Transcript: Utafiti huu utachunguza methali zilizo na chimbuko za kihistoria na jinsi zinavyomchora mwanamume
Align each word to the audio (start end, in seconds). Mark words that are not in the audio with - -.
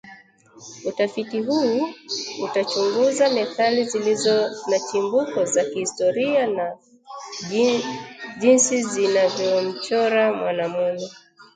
Utafiti 0.85 1.39
huu 1.41 1.89
utachunguza 2.43 3.29
methali 3.29 3.83
zilizo 3.83 4.49
na 4.49 4.79
chimbuko 4.91 5.45
za 5.45 5.63
kihistoria 5.65 6.47
na 6.47 6.77
jinsi 8.39 8.83
zinavyomchora 8.83 10.33
mwanamume 10.33 11.09